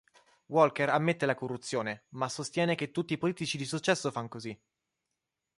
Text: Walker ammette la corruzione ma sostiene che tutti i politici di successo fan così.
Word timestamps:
Walker 0.47 0.89
ammette 0.89 1.27
la 1.27 1.35
corruzione 1.35 2.05
ma 2.13 2.27
sostiene 2.27 2.73
che 2.73 2.89
tutti 2.89 3.13
i 3.13 3.19
politici 3.19 3.55
di 3.55 3.65
successo 3.65 4.09
fan 4.09 4.27
così. 4.27 4.59